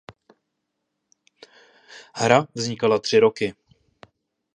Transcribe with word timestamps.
Hra 2.15 2.47
vznikala 2.53 2.99
tři 2.99 3.19
roky. 3.19 3.55